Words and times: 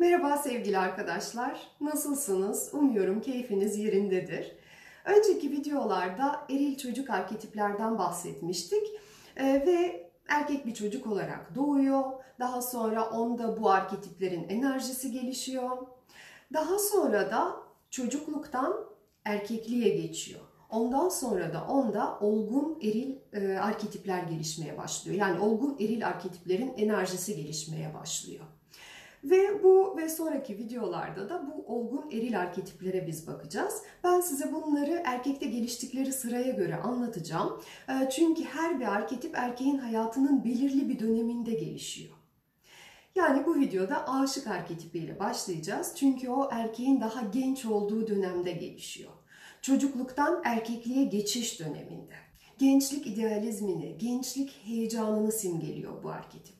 Merhaba 0.00 0.36
sevgili 0.36 0.78
arkadaşlar. 0.78 1.60
Nasılsınız? 1.80 2.70
Umuyorum 2.72 3.20
keyfiniz 3.20 3.78
yerindedir. 3.78 4.52
Önceki 5.04 5.50
videolarda 5.50 6.46
eril 6.50 6.78
çocuk 6.78 7.10
arketiplerden 7.10 7.98
bahsetmiştik 7.98 8.82
Ee, 9.36 9.44
ve 9.66 10.10
erkek 10.28 10.66
bir 10.66 10.74
çocuk 10.74 11.06
olarak 11.06 11.54
doğuyor. 11.54 12.04
Daha 12.38 12.62
sonra 12.62 13.10
onda 13.10 13.60
bu 13.60 13.70
arketiplerin 13.70 14.48
enerjisi 14.48 15.12
gelişiyor. 15.12 15.86
Daha 16.52 16.78
sonra 16.78 17.30
da 17.30 17.56
çocukluktan 17.90 18.86
erkekliğe 19.24 19.88
geçiyor. 19.88 20.40
Ondan 20.70 21.08
sonra 21.08 21.52
da 21.52 21.64
onda 21.64 22.18
olgun 22.20 22.78
eril 22.82 23.16
e, 23.32 23.58
arketipler 23.58 24.22
gelişmeye 24.22 24.78
başlıyor. 24.78 25.16
Yani 25.16 25.40
olgun 25.40 25.76
eril 25.80 26.06
arketiplerin 26.06 26.74
enerjisi 26.76 27.36
gelişmeye 27.36 27.94
başlıyor. 27.94 28.44
Ve 29.24 29.62
bu 29.62 29.96
ve 29.96 30.08
sonraki 30.08 30.58
videolarda 30.58 31.28
da 31.28 31.46
bu 31.46 31.74
olgun 31.74 32.10
eril 32.10 32.40
arketiplere 32.40 33.06
biz 33.06 33.26
bakacağız. 33.26 33.82
Ben 34.04 34.20
size 34.20 34.52
bunları 34.52 35.02
erkekte 35.04 35.46
geliştikleri 35.46 36.12
sıraya 36.12 36.52
göre 36.52 36.76
anlatacağım. 36.76 37.62
E, 37.88 38.10
Çünkü 38.10 38.44
her 38.44 38.80
bir 38.80 38.84
arketip 38.84 39.38
erkeğin 39.38 39.78
hayatının 39.78 40.44
belirli 40.44 40.88
bir 40.88 40.98
döneminde 40.98 41.54
gelişiyor. 41.54 42.16
Yani 43.14 43.46
bu 43.46 43.60
videoda 43.60 44.08
aşık 44.08 44.46
arketipiyle 44.46 45.18
başlayacağız. 45.18 45.92
Çünkü 45.96 46.28
o 46.28 46.48
erkeğin 46.52 47.00
daha 47.00 47.22
genç 47.22 47.64
olduğu 47.64 48.06
dönemde 48.06 48.52
gelişiyor. 48.52 49.12
Çocukluktan 49.62 50.42
erkekliğe 50.44 51.04
geçiş 51.04 51.60
döneminde. 51.60 52.14
Gençlik 52.58 53.06
idealizmini, 53.06 53.98
gençlik 53.98 54.60
heyecanını 54.64 55.32
simgeliyor 55.32 56.02
bu 56.02 56.10
arketip. 56.10 56.59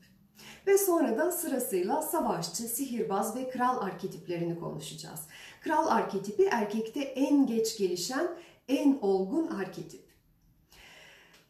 Ve 0.70 0.78
sonra 0.78 1.18
da 1.18 1.32
sırasıyla 1.32 2.02
savaşçı, 2.02 2.62
sihirbaz 2.62 3.36
ve 3.36 3.50
kral 3.50 3.82
arketiplerini 3.82 4.60
konuşacağız. 4.60 5.20
Kral 5.60 5.86
arketipi 5.86 6.44
erkekte 6.44 7.00
en 7.00 7.46
geç 7.46 7.78
gelişen, 7.78 8.28
en 8.68 8.98
olgun 9.02 9.46
arketip. 9.46 10.02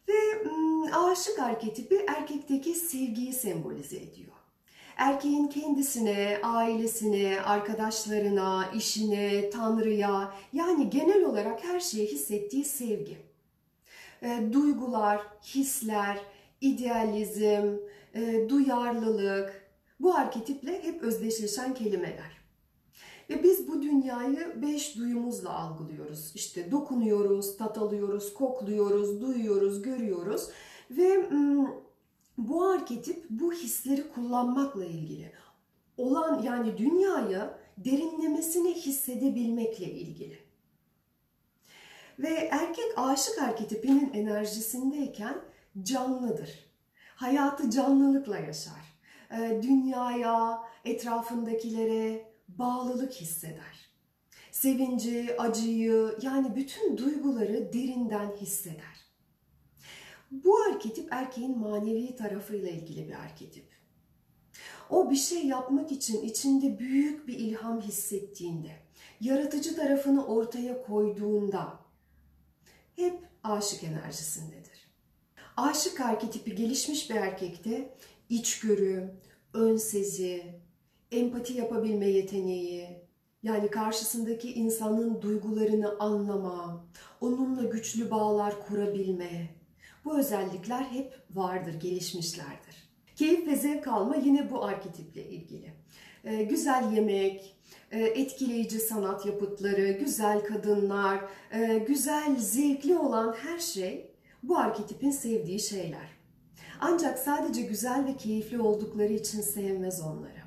Ve 0.07 0.13
aşık 0.93 1.39
arketipi 1.39 2.05
erkekteki 2.07 2.73
sevgiyi 2.73 3.33
sembolize 3.33 3.97
ediyor. 3.97 4.35
Erkeğin 4.97 5.47
kendisine, 5.47 6.39
ailesine, 6.43 7.41
arkadaşlarına, 7.41 8.71
işine, 8.75 9.49
tanrıya 9.49 10.33
yani 10.53 10.89
genel 10.89 11.23
olarak 11.25 11.63
her 11.63 11.79
şeye 11.79 12.05
hissettiği 12.05 12.65
sevgi. 12.65 13.17
E, 14.21 14.53
duygular, 14.53 15.21
hisler, 15.43 16.19
idealizm, 16.61 17.77
e, 18.15 18.49
duyarlılık 18.49 19.71
bu 19.99 20.15
arketiple 20.15 20.83
hep 20.83 21.03
özdeşleşen 21.03 21.73
kelimeler. 21.73 22.41
Ve 23.29 23.43
biz 23.43 23.67
bu 23.67 23.81
dünyayı 23.81 24.61
beş 24.61 24.97
duyumuzla 24.97 25.59
algılıyoruz. 25.59 26.31
İşte 26.35 26.71
dokunuyoruz, 26.71 27.57
tat 27.57 27.77
alıyoruz, 27.77 28.33
kokluyoruz, 28.33 29.21
duyuyoruz, 29.21 29.81
görüyoruz. 29.81 30.49
Ve 30.91 31.29
bu 32.37 32.63
arketip 32.65 33.25
bu 33.29 33.53
hisleri 33.53 34.09
kullanmakla 34.09 34.85
ilgili. 34.85 35.31
Olan 35.97 36.41
yani 36.41 36.77
dünyayı 36.77 37.49
derinlemesine 37.77 38.73
hissedebilmekle 38.73 39.85
ilgili. 39.85 40.37
Ve 42.19 42.49
erkek 42.51 42.93
aşık 42.95 43.37
arketipinin 43.41 44.13
enerjisindeyken 44.13 45.41
canlıdır. 45.83 46.70
Hayatı 47.21 47.69
canlılıkla 47.69 48.37
yaşar. 48.37 48.97
Ee, 49.31 49.59
Dünyaya, 49.63 50.63
etrafındakilere 50.85 52.33
bağlılık 52.47 53.13
hisseder. 53.13 53.89
Sevinci, 54.51 55.35
acıyı 55.37 56.17
yani 56.21 56.55
bütün 56.55 56.97
duyguları 56.97 57.73
derinden 57.73 58.31
hisseder. 58.41 59.11
Bu 60.31 60.57
arketip 60.57 61.13
erkeğin 61.13 61.59
manevi 61.59 62.15
tarafıyla 62.15 62.69
ilgili 62.69 63.07
bir 63.07 63.13
arketip. 63.13 63.65
O 64.89 65.11
bir 65.11 65.15
şey 65.15 65.45
yapmak 65.45 65.91
için 65.91 66.21
içinde 66.21 66.79
büyük 66.79 67.27
bir 67.27 67.39
ilham 67.39 67.81
hissettiğinde, 67.81 68.71
yaratıcı 69.19 69.75
tarafını 69.75 70.25
ortaya 70.25 70.83
koyduğunda 70.83 71.79
hep 72.95 73.19
aşık 73.43 73.83
enerjisindedir. 73.83 74.70
Aşık 75.61 76.01
arketipi 76.01 76.55
gelişmiş 76.55 77.09
bir 77.09 77.15
erkekte 77.15 77.95
içgörü, 78.29 79.11
ön 79.53 79.77
sezi, 79.77 80.43
empati 81.11 81.53
yapabilme 81.53 82.07
yeteneği, 82.07 82.87
yani 83.43 83.69
karşısındaki 83.69 84.53
insanın 84.53 85.21
duygularını 85.21 85.99
anlama, 85.99 86.85
onunla 87.21 87.63
güçlü 87.63 88.11
bağlar 88.11 88.67
kurabilme, 88.67 89.55
bu 90.05 90.19
özellikler 90.19 90.83
hep 90.83 91.13
vardır, 91.31 91.73
gelişmişlerdir. 91.73 92.91
Keyif 93.15 93.47
ve 93.47 93.55
zevk 93.55 93.87
alma 93.87 94.15
yine 94.15 94.51
bu 94.51 94.63
arketiple 94.63 95.23
ilgili. 95.23 95.73
Ee, 96.23 96.43
güzel 96.43 96.93
yemek, 96.93 97.55
e, 97.91 97.99
etkileyici 97.99 98.79
sanat 98.79 99.25
yapıtları, 99.25 99.91
güzel 99.91 100.45
kadınlar, 100.45 101.19
e, 101.51 101.77
güzel, 101.87 102.35
zevkli 102.39 102.97
olan 102.97 103.33
her 103.33 103.59
şey 103.59 104.10
bu 104.43 104.57
arketipin 104.57 105.11
sevdiği 105.11 105.59
şeyler. 105.59 106.21
Ancak 106.79 107.19
sadece 107.19 107.61
güzel 107.61 108.05
ve 108.05 108.17
keyifli 108.17 108.61
oldukları 108.61 109.13
için 109.13 109.41
sevmez 109.41 110.01
onları. 110.01 110.41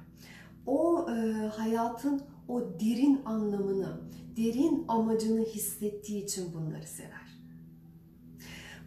O 0.67 1.07
e, 1.11 1.15
hayatın 1.47 2.23
o 2.49 2.61
derin 2.81 3.23
anlamını, 3.25 4.01
derin 4.37 4.85
amacını 4.89 5.45
hissettiği 5.45 6.25
için 6.25 6.55
bunları 6.55 6.87
sever. 6.87 7.25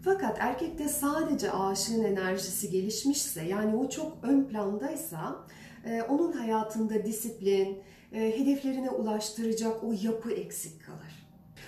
Fakat 0.01 0.37
erkekte 0.39 0.89
sadece 0.89 1.51
aşığın 1.51 2.03
enerjisi 2.03 2.69
gelişmişse, 2.69 3.43
yani 3.43 3.75
o 3.75 3.89
çok 3.89 4.17
ön 4.23 4.43
plandaysa, 4.43 5.47
e, 5.85 6.01
onun 6.01 6.31
hayatında 6.31 7.05
disiplin, 7.05 7.79
e, 8.11 8.39
hedeflerine 8.39 8.89
ulaştıracak 8.89 9.83
o 9.83 9.93
yapı 10.01 10.31
eksik 10.31 10.85
kalır. 10.85 11.16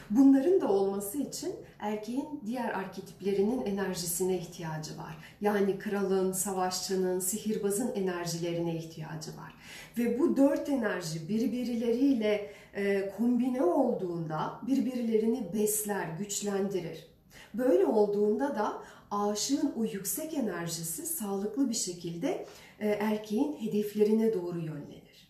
Bunların 0.09 0.61
da 0.61 0.67
olması 0.67 1.17
için 1.17 1.55
erkeğin 1.79 2.41
diğer 2.45 2.69
arketiplerinin 2.69 3.65
enerjisine 3.65 4.37
ihtiyacı 4.37 4.97
var. 4.97 5.17
Yani 5.41 5.79
kralın, 5.79 6.31
savaşçının, 6.31 7.19
sihirbazın 7.19 7.91
enerjilerine 7.95 8.75
ihtiyacı 8.75 9.31
var. 9.37 9.53
Ve 9.97 10.19
bu 10.19 10.37
dört 10.37 10.69
enerji 10.69 11.29
birbirleriyle 11.29 12.51
e, 12.75 13.11
kombine 13.17 13.63
olduğunda 13.63 14.61
birbirlerini 14.67 15.53
besler, 15.53 16.07
güçlendirir. 16.19 17.07
Böyle 17.53 17.85
olduğunda 17.85 18.55
da 18.55 18.83
aşığın 19.11 19.73
o 19.77 19.83
yüksek 19.83 20.33
enerjisi 20.33 21.05
sağlıklı 21.05 21.69
bir 21.69 21.75
şekilde 21.75 22.45
e, 22.79 22.87
erkeğin 22.87 23.57
hedeflerine 23.61 24.33
doğru 24.33 24.59
yönlenir. 24.59 25.29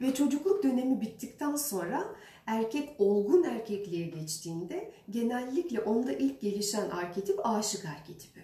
Ve 0.00 0.14
çocukluk 0.14 0.62
dönemi 0.62 1.00
bittikten 1.00 1.56
sonra 1.56 2.04
erkek 2.46 3.00
olgun 3.00 3.42
erkekliğe 3.42 4.06
geçtiğinde 4.06 4.92
genellikle 5.10 5.80
onda 5.80 6.12
ilk 6.12 6.40
gelişen 6.40 6.90
arketip 6.90 7.46
aşık 7.46 7.84
arketipi. 7.84 8.40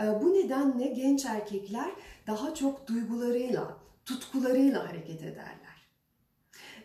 E, 0.00 0.22
bu 0.22 0.34
nedenle 0.34 0.86
genç 0.86 1.24
erkekler 1.24 1.90
daha 2.26 2.54
çok 2.54 2.86
duygularıyla, 2.88 3.76
tutkularıyla 4.04 4.88
hareket 4.88 5.22
ederler. 5.22 5.88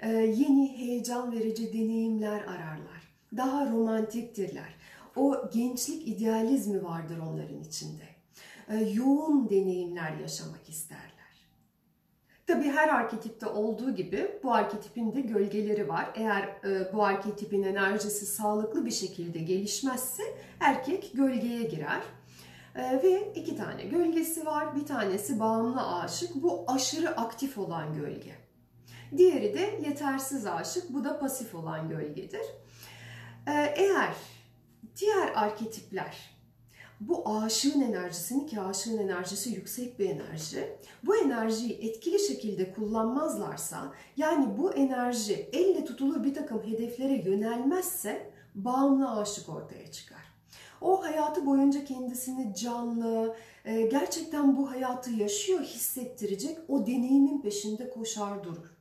E, 0.01 0.09
yeni 0.11 0.77
heyecan 0.77 1.31
verici 1.31 1.73
deneyimler 1.73 2.41
ararlar 2.41 3.11
daha 3.37 3.71
romantiktirler. 3.71 4.75
O 5.15 5.49
gençlik 5.53 6.07
idealizmi 6.07 6.83
vardır 6.83 7.17
onların 7.17 7.63
içinde. 7.63 8.03
Ee, 8.69 8.75
yoğun 8.75 9.49
deneyimler 9.49 10.17
yaşamak 10.17 10.69
isterler. 10.69 11.10
Tabi 12.51 12.69
her 12.69 12.89
arketipte 12.89 13.45
olduğu 13.45 13.95
gibi 13.95 14.39
bu 14.43 14.53
arketipin 14.53 15.15
de 15.15 15.21
gölgeleri 15.21 15.89
var. 15.89 16.09
Eğer 16.15 16.43
e, 16.43 16.93
bu 16.93 17.03
arketipin 17.03 17.63
enerjisi 17.63 18.25
sağlıklı 18.25 18.85
bir 18.85 18.91
şekilde 18.91 19.39
gelişmezse 19.39 20.23
erkek 20.59 21.11
gölgeye 21.13 21.63
girer. 21.63 22.01
E, 22.75 23.03
ve 23.03 23.33
iki 23.35 23.57
tane 23.57 23.83
gölgesi 23.83 24.45
var. 24.45 24.75
Bir 24.75 24.85
tanesi 24.85 25.39
bağımlı 25.39 25.99
aşık. 25.99 26.35
Bu 26.35 26.65
aşırı 26.67 27.09
aktif 27.17 27.57
olan 27.57 27.93
gölge. 27.93 28.35
Diğeri 29.17 29.53
de 29.53 29.79
yetersiz 29.87 30.45
aşık. 30.45 30.93
Bu 30.93 31.03
da 31.03 31.19
pasif 31.19 31.55
olan 31.55 31.89
gölgedir. 31.89 32.45
Ee, 33.47 33.73
eğer 33.75 34.13
diğer 34.99 35.31
arketipler 35.35 36.40
bu 37.01 37.29
aşığın 37.29 37.81
enerjisini 37.81 38.45
ki 38.45 38.61
aşığın 38.61 38.97
enerjisi 38.97 39.49
yüksek 39.49 39.99
bir 39.99 40.09
enerji. 40.09 40.77
Bu 41.03 41.15
enerjiyi 41.15 41.73
etkili 41.73 42.19
şekilde 42.19 42.71
kullanmazlarsa 42.71 43.93
yani 44.17 44.57
bu 44.57 44.73
enerji 44.73 45.49
elle 45.53 45.85
tutulur 45.85 46.23
bir 46.23 46.33
takım 46.33 46.63
hedeflere 46.63 47.29
yönelmezse 47.29 48.31
bağımlı 48.55 49.11
aşık 49.11 49.49
ortaya 49.49 49.91
çıkar. 49.91 50.21
O 50.81 51.03
hayatı 51.03 51.45
boyunca 51.45 51.85
kendisini 51.85 52.55
canlı, 52.55 53.35
e, 53.65 53.81
gerçekten 53.81 54.57
bu 54.57 54.71
hayatı 54.71 55.11
yaşıyor 55.11 55.61
hissettirecek 55.61 56.57
o 56.67 56.87
deneyimin 56.87 57.41
peşinde 57.41 57.89
koşar 57.89 58.43
durur. 58.43 58.77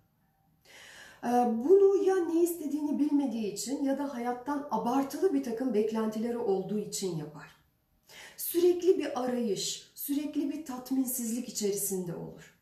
E, 1.25 1.29
bunu 1.69 2.05
ya 2.05 2.17
ne 2.17 2.43
istediğini 2.43 2.99
bilmediği 2.99 3.53
için 3.53 3.85
ya 3.85 3.99
da 3.99 4.15
hayattan 4.15 4.69
abartılı 4.71 5.35
bir 5.35 5.43
takım 5.43 5.75
beklentileri 5.75 6.39
olduğu 6.39 6.79
için 6.79 7.17
yapar. 7.17 7.50
Sürekli 8.51 8.99
bir 8.99 9.23
arayış, 9.23 9.91
sürekli 9.95 10.51
bir 10.53 10.65
tatminsizlik 10.65 11.49
içerisinde 11.49 12.15
olur. 12.15 12.55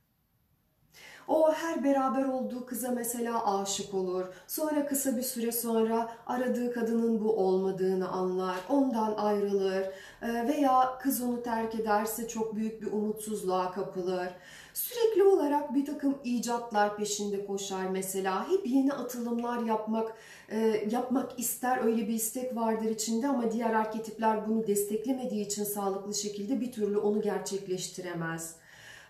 O 1.28 1.52
her 1.52 1.84
beraber 1.84 2.24
olduğu 2.24 2.66
kıza 2.66 2.90
mesela 2.90 3.60
aşık 3.60 3.94
olur. 3.94 4.26
Sonra 4.46 4.86
kısa 4.86 5.16
bir 5.16 5.22
süre 5.22 5.52
sonra 5.52 6.12
aradığı 6.26 6.72
kadının 6.72 7.24
bu 7.24 7.32
olmadığını 7.32 8.08
anlar. 8.08 8.56
Ondan 8.68 9.14
ayrılır. 9.14 9.86
Ee, 10.22 10.48
veya 10.48 10.98
kız 10.98 11.22
onu 11.22 11.42
terk 11.42 11.74
ederse 11.74 12.28
çok 12.28 12.56
büyük 12.56 12.82
bir 12.82 12.92
umutsuzluğa 12.92 13.72
kapılır. 13.72 14.28
Sürekli 14.78 15.22
olarak 15.22 15.74
bir 15.74 15.86
takım 15.86 16.18
icatlar 16.24 16.96
peşinde 16.96 17.46
koşar 17.46 17.86
mesela. 17.86 18.48
Hep 18.50 18.66
yeni 18.66 18.92
atılımlar 18.92 19.62
yapmak 19.62 20.12
e, 20.48 20.58
yapmak 20.90 21.38
ister. 21.38 21.84
Öyle 21.84 22.08
bir 22.08 22.14
istek 22.14 22.56
vardır 22.56 22.90
içinde 22.90 23.28
ama 23.28 23.52
diğer 23.52 23.74
arketipler 23.74 24.48
bunu 24.48 24.66
desteklemediği 24.66 25.46
için 25.46 25.64
sağlıklı 25.64 26.14
şekilde 26.14 26.60
bir 26.60 26.72
türlü 26.72 26.98
onu 26.98 27.22
gerçekleştiremez. 27.22 28.56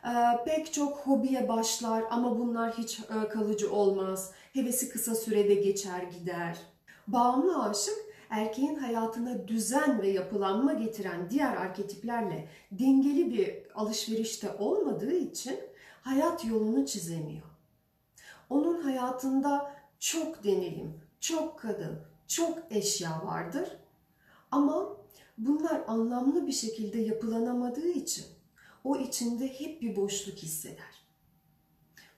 Ee, 0.04 0.08
pek 0.44 0.72
çok 0.72 0.98
hobiye 0.98 1.48
başlar 1.48 2.04
ama 2.10 2.38
bunlar 2.38 2.78
hiç 2.78 3.00
e, 3.00 3.28
kalıcı 3.28 3.72
olmaz. 3.72 4.32
Hevesi 4.52 4.88
kısa 4.88 5.14
sürede 5.14 5.54
geçer 5.54 6.02
gider. 6.02 6.58
Bağımlı 7.06 7.64
aşık 7.64 8.07
erkeğin 8.30 8.76
hayatına 8.76 9.48
düzen 9.48 10.02
ve 10.02 10.08
yapılanma 10.08 10.72
getiren 10.72 11.30
diğer 11.30 11.56
arketiplerle 11.56 12.48
dengeli 12.72 13.30
bir 13.30 13.54
alışverişte 13.74 14.56
olmadığı 14.58 15.14
için 15.14 15.60
hayat 16.02 16.44
yolunu 16.44 16.86
çizemiyor. 16.86 17.46
Onun 18.50 18.82
hayatında 18.82 19.74
çok 19.98 20.44
deneyim, 20.44 21.00
çok 21.20 21.58
kadın, 21.58 22.00
çok 22.26 22.58
eşya 22.70 23.22
vardır 23.24 23.68
ama 24.50 24.96
bunlar 25.38 25.82
anlamlı 25.86 26.46
bir 26.46 26.52
şekilde 26.52 26.98
yapılanamadığı 26.98 27.88
için 27.88 28.24
o 28.84 28.96
içinde 28.96 29.60
hep 29.60 29.82
bir 29.82 29.96
boşluk 29.96 30.38
hisseder. 30.38 31.02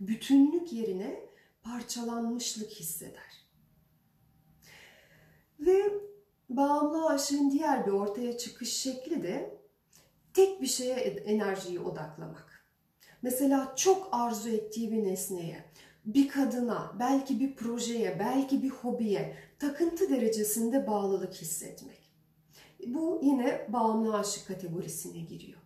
Bütünlük 0.00 0.72
yerine 0.72 1.20
parçalanmışlık 1.62 2.70
hisseder. 2.70 3.39
Ve 5.60 5.92
bağımlı 6.48 7.06
aşığın 7.06 7.50
diğer 7.50 7.86
bir 7.86 7.92
ortaya 7.92 8.38
çıkış 8.38 8.72
şekli 8.72 9.22
de 9.22 9.58
tek 10.34 10.62
bir 10.62 10.66
şeye 10.66 10.94
enerjiyi 11.04 11.80
odaklamak. 11.80 12.66
Mesela 13.22 13.72
çok 13.76 14.08
arzu 14.12 14.48
ettiği 14.48 14.92
bir 14.92 15.04
nesneye, 15.04 15.64
bir 16.04 16.28
kadına, 16.28 16.92
belki 16.98 17.40
bir 17.40 17.56
projeye, 17.56 18.18
belki 18.18 18.62
bir 18.62 18.70
hobiye 18.70 19.36
takıntı 19.58 20.10
derecesinde 20.10 20.86
bağlılık 20.86 21.34
hissetmek. 21.34 22.10
Bu 22.86 23.20
yine 23.22 23.66
bağımlı 23.68 24.16
aşık 24.16 24.48
kategorisine 24.48 25.20
giriyor. 25.20 25.58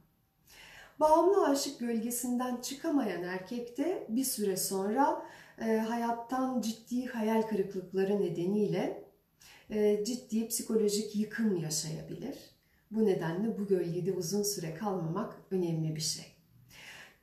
Bağımlı 1.01 1.49
aşık 1.49 1.81
gölgesinden 1.81 2.57
çıkamayan 2.57 3.23
erkek 3.23 3.79
de 3.79 4.07
bir 4.09 4.25
süre 4.25 4.57
sonra 4.57 5.27
e, 5.61 5.77
hayattan 5.77 6.61
ciddi 6.61 7.07
hayal 7.07 7.43
kırıklıkları 7.43 8.21
nedeniyle 8.21 9.05
ciddi 10.05 10.49
psikolojik 10.49 11.17
yıkım 11.17 11.57
yaşayabilir. 11.57 12.35
Bu 12.91 13.07
nedenle 13.07 13.59
bu 13.59 13.67
gölgede 13.67 14.13
uzun 14.13 14.43
süre 14.43 14.75
kalmamak 14.75 15.37
önemli 15.51 15.97
bir 15.97 16.01
şey. 16.01 16.25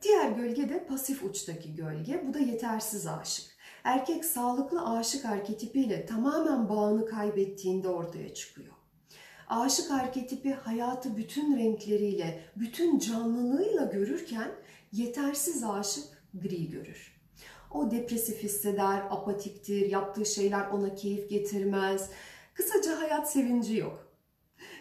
Diğer 0.01 0.31
gölge 0.31 0.69
de 0.69 0.85
pasif 0.85 1.23
uçtaki 1.23 1.75
gölge. 1.75 2.23
Bu 2.27 2.33
da 2.33 2.39
yetersiz 2.39 3.07
aşık. 3.07 3.45
Erkek 3.83 4.25
sağlıklı 4.25 4.89
aşık 4.89 5.25
arketipiyle 5.25 6.05
tamamen 6.05 6.69
bağını 6.69 7.05
kaybettiğinde 7.05 7.89
ortaya 7.89 8.33
çıkıyor. 8.33 8.73
Aşık 9.47 9.91
arketipi 9.91 10.53
hayatı 10.53 11.17
bütün 11.17 11.57
renkleriyle, 11.57 12.43
bütün 12.55 12.99
canlılığıyla 12.99 13.85
görürken 13.85 14.51
yetersiz 14.91 15.63
aşık 15.63 16.03
gri 16.33 16.69
görür. 16.69 17.20
O 17.73 17.91
depresif 17.91 18.43
hisseder, 18.43 19.01
apatiktir, 19.09 19.89
yaptığı 19.89 20.25
şeyler 20.25 20.67
ona 20.67 20.95
keyif 20.95 21.29
getirmez. 21.29 22.09
Kısaca 22.53 23.01
hayat 23.01 23.31
sevinci 23.31 23.77
yok. 23.77 24.07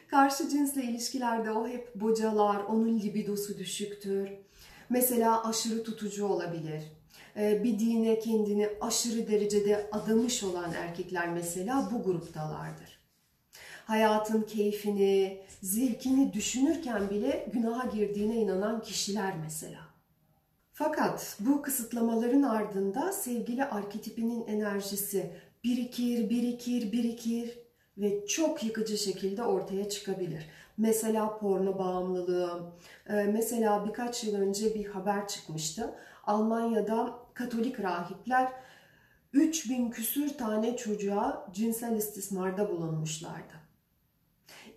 Karşı 0.08 0.48
cinsle 0.48 0.82
ilişkilerde 0.82 1.50
o 1.50 1.68
hep 1.68 1.94
bocalar, 1.94 2.64
onun 2.64 2.98
libidosu 2.98 3.58
düşüktür. 3.58 4.30
Mesela 4.90 5.48
aşırı 5.48 5.82
tutucu 5.84 6.26
olabilir. 6.26 6.82
Ee, 7.36 7.64
bir 7.64 7.78
dine 7.78 8.18
kendini 8.18 8.68
aşırı 8.80 9.28
derecede 9.28 9.88
adamış 9.92 10.42
olan 10.42 10.72
erkekler 10.72 11.28
mesela 11.28 11.90
bu 11.92 12.02
gruptalardır 12.02 13.00
hayatın 13.90 14.42
keyfini, 14.42 15.42
zevkini 15.62 16.32
düşünürken 16.32 17.10
bile 17.10 17.48
günaha 17.52 17.92
girdiğine 17.92 18.36
inanan 18.36 18.82
kişiler 18.82 19.34
mesela. 19.44 19.89
Fakat 20.82 21.36
bu 21.40 21.62
kısıtlamaların 21.62 22.42
ardında 22.42 23.12
sevgili 23.12 23.64
arketipinin 23.64 24.46
enerjisi 24.46 25.30
birikir, 25.64 26.30
birikir, 26.30 26.92
birikir 26.92 27.58
ve 27.98 28.26
çok 28.26 28.64
yıkıcı 28.64 28.98
şekilde 28.98 29.42
ortaya 29.42 29.88
çıkabilir. 29.88 30.46
Mesela 30.76 31.38
porno 31.38 31.78
bağımlılığı, 31.78 32.72
e, 33.08 33.12
mesela 33.12 33.86
birkaç 33.88 34.24
yıl 34.24 34.34
önce 34.34 34.74
bir 34.74 34.86
haber 34.86 35.28
çıkmıştı. 35.28 35.94
Almanya'da 36.24 37.18
Katolik 37.34 37.80
rahipler 37.80 38.52
3000 39.32 39.90
küsür 39.90 40.28
tane 40.38 40.76
çocuğa 40.76 41.48
cinsel 41.52 41.96
istismarda 41.96 42.68
bulunmuşlardı. 42.68 43.59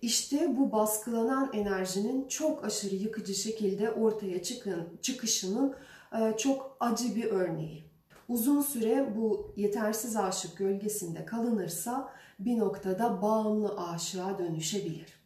İşte 0.04 0.56
bu 0.56 0.72
baskılanan 0.72 1.50
enerjinin 1.52 2.28
çok 2.28 2.64
aşırı 2.64 2.94
yıkıcı 2.94 3.34
şekilde 3.34 3.90
ortaya 3.90 4.42
çıkın, 4.42 4.98
çıkışının 5.02 5.74
e, 6.12 6.36
çok 6.36 6.76
acı 6.80 7.16
bir 7.16 7.24
örneği. 7.24 7.84
Uzun 8.28 8.60
süre 8.62 9.16
bu 9.16 9.52
yetersiz 9.56 10.16
aşık 10.16 10.56
gölgesinde 10.56 11.24
kalınırsa 11.24 12.12
bir 12.38 12.58
noktada 12.58 13.22
bağımlı 13.22 13.78
aşığa 13.78 14.38
dönüşebilir. 14.38 15.20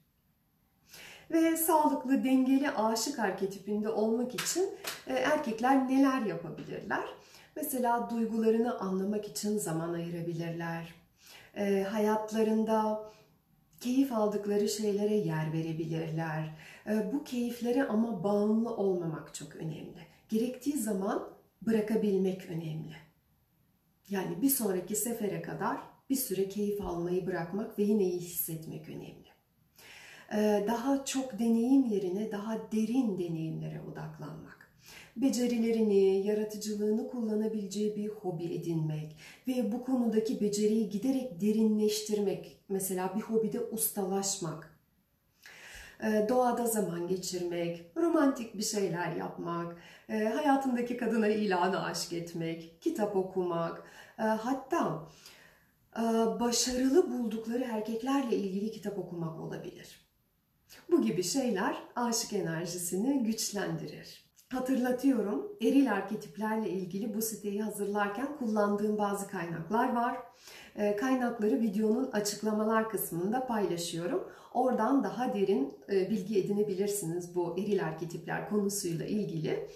Ve 1.30 1.56
sağlıklı, 1.56 2.24
dengeli 2.24 2.70
aşık 2.70 3.18
arketipinde 3.18 3.88
olmak 3.88 4.34
için 4.34 4.70
e, 5.06 5.14
erkekler 5.14 5.88
neler 5.88 6.22
yapabilirler? 6.22 7.04
Mesela 7.56 8.10
duygularını 8.10 8.78
anlamak 8.78 9.28
için 9.28 9.58
zaman 9.58 9.92
ayırabilirler. 9.92 10.94
E, 11.56 11.82
hayatlarında 11.82 13.08
keyif 13.80 14.12
aldıkları 14.12 14.68
şeylere 14.68 15.14
yer 15.14 15.52
verebilirler. 15.52 16.54
Ee, 16.86 17.12
bu 17.12 17.24
keyiflere 17.24 17.84
ama 17.84 18.24
bağımlı 18.24 18.76
olmamak 18.76 19.34
çok 19.34 19.56
önemli. 19.56 20.06
Gerektiği 20.28 20.78
zaman 20.78 21.28
bırakabilmek 21.62 22.46
önemli. 22.46 22.96
Yani 24.08 24.42
bir 24.42 24.50
sonraki 24.50 24.96
sefere 24.96 25.42
kadar 25.42 25.78
bir 26.10 26.16
süre 26.16 26.48
keyif 26.48 26.80
almayı 26.80 27.26
bırakmak 27.26 27.78
ve 27.78 27.82
yine 27.82 28.04
iyi 28.04 28.20
hissetmek 28.20 28.88
önemli. 28.88 29.28
Ee, 30.32 30.64
daha 30.68 31.04
çok 31.04 31.38
deneyim 31.38 31.84
yerine 31.84 32.32
daha 32.32 32.72
derin 32.72 33.18
deneyimlere 33.18 33.80
odaklanmak 33.80 34.57
becerilerini, 35.22 36.26
yaratıcılığını 36.26 37.08
kullanabileceği 37.08 37.96
bir 37.96 38.08
hobi 38.08 38.44
edinmek 38.44 39.16
ve 39.48 39.72
bu 39.72 39.84
konudaki 39.84 40.40
beceriyi 40.40 40.88
giderek 40.88 41.40
derinleştirmek, 41.40 42.60
mesela 42.68 43.12
bir 43.16 43.20
hobide 43.20 43.60
ustalaşmak, 43.60 44.78
e, 46.02 46.26
doğada 46.28 46.66
zaman 46.66 47.06
geçirmek, 47.06 47.84
romantik 47.96 48.54
bir 48.54 48.62
şeyler 48.62 49.16
yapmak, 49.16 49.76
e, 50.08 50.24
hayatındaki 50.24 50.96
kadına 50.96 51.28
ilanı 51.28 51.84
aşk 51.84 52.12
etmek, 52.12 52.82
kitap 52.82 53.16
okumak, 53.16 53.82
e, 54.18 54.22
hatta 54.22 55.08
başarılı 56.40 57.10
buldukları 57.10 57.64
erkeklerle 57.64 58.36
ilgili 58.36 58.70
kitap 58.70 58.98
okumak 58.98 59.40
olabilir. 59.40 60.08
Bu 60.90 61.02
gibi 61.02 61.22
şeyler 61.22 61.76
aşık 61.96 62.32
enerjisini 62.32 63.24
güçlendirir. 63.24 64.27
Hatırlatıyorum, 64.52 65.52
eril 65.62 65.92
arketiplerle 65.92 66.70
ilgili 66.70 67.14
bu 67.14 67.22
siteyi 67.22 67.62
hazırlarken 67.62 68.36
kullandığım 68.38 68.98
bazı 68.98 69.28
kaynaklar 69.28 69.94
var. 69.94 70.16
Ee, 70.76 70.96
kaynakları 70.96 71.60
videonun 71.60 72.10
açıklamalar 72.12 72.90
kısmında 72.90 73.46
paylaşıyorum. 73.46 74.28
Oradan 74.54 75.04
daha 75.04 75.34
derin 75.34 75.74
e, 75.92 76.10
bilgi 76.10 76.38
edinebilirsiniz 76.38 77.34
bu 77.34 77.58
eril 77.58 77.84
arketipler 77.84 78.48
konusuyla 78.48 79.06
ilgili. 79.06 79.68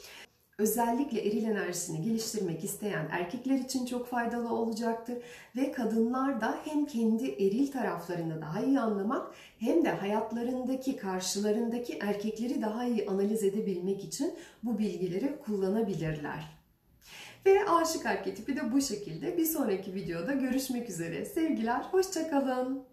Özellikle 0.62 1.20
eril 1.20 1.44
enerjisini 1.44 2.02
geliştirmek 2.02 2.64
isteyen 2.64 3.08
erkekler 3.10 3.58
için 3.58 3.86
çok 3.86 4.06
faydalı 4.06 4.54
olacaktır. 4.54 5.18
Ve 5.56 5.72
kadınlar 5.72 6.40
da 6.40 6.58
hem 6.64 6.86
kendi 6.86 7.28
eril 7.28 7.72
taraflarını 7.72 8.40
daha 8.40 8.60
iyi 8.62 8.80
anlamak 8.80 9.34
hem 9.58 9.84
de 9.84 9.90
hayatlarındaki 9.90 10.96
karşılarındaki 10.96 11.98
erkekleri 12.00 12.62
daha 12.62 12.84
iyi 12.84 13.06
analiz 13.06 13.42
edebilmek 13.42 14.04
için 14.04 14.34
bu 14.62 14.78
bilgileri 14.78 15.38
kullanabilirler. 15.46 16.44
Ve 17.46 17.70
aşık 17.70 18.06
arketipi 18.06 18.56
de 18.56 18.72
bu 18.72 18.80
şekilde. 18.80 19.36
Bir 19.36 19.44
sonraki 19.44 19.94
videoda 19.94 20.32
görüşmek 20.32 20.90
üzere. 20.90 21.24
Sevgiler, 21.24 21.80
hoşçakalın. 21.80 22.91